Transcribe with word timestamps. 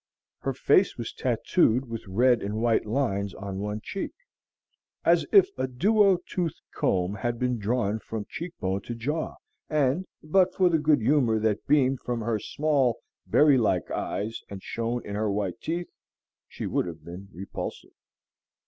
Her 0.39 0.53
face 0.55 0.97
was 0.97 1.13
tattooed 1.13 1.87
with 1.87 2.07
red 2.07 2.41
and 2.41 2.55
white 2.59 2.87
lines 2.87 3.35
on 3.35 3.59
one 3.59 3.81
cheek, 3.83 4.13
as 5.05 5.27
if 5.31 5.49
a 5.59 5.67
duo 5.67 6.17
toothed 6.27 6.59
comb 6.73 7.13
had 7.13 7.37
been 7.37 7.59
drawn 7.59 7.99
from 7.99 8.25
cheek 8.27 8.53
bone 8.59 8.81
to 8.81 8.95
jaw, 8.95 9.35
and, 9.69 10.07
but 10.23 10.55
for 10.55 10.69
the 10.69 10.79
good 10.79 11.01
humor 11.01 11.37
that 11.41 11.67
beamed 11.67 11.99
from 11.99 12.21
her 12.21 12.39
small 12.39 12.97
berry 13.27 13.59
like 13.59 13.91
eyes 13.91 14.41
and 14.49 14.63
shone 14.63 15.05
in 15.05 15.13
her 15.13 15.29
white 15.31 15.61
teeth, 15.61 15.91
would 16.59 16.87
have 16.87 17.03
been 17.05 17.27
repulsive. 17.31 17.93